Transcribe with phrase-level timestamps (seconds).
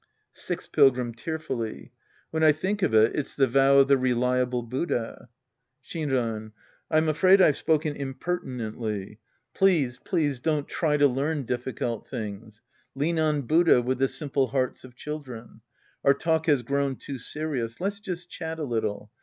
[0.33, 1.91] Sixth Pilgrim {tearfully).
[2.31, 5.29] When I think of it, it's the vow of the reliable Buddha.
[5.85, 6.53] Shinran.
[6.89, 9.19] I'm afraid I've spoken impfertinently.
[9.53, 12.63] Please, please, don't tiy to learn difficult things.
[12.95, 15.61] Lean on Buddha with the simple hearts of children.
[16.03, 17.79] Our talk has grown too serious.
[17.79, 19.11] Let's just chat a little.